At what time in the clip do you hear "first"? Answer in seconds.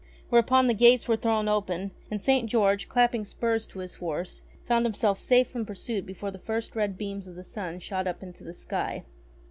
6.39-6.75